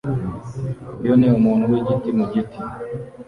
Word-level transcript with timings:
Uyu 1.01 1.13
ni 1.19 1.27
umuntu 1.39 1.69
wigiti 1.71 2.09
mu 2.17 2.25
giti 2.31 2.59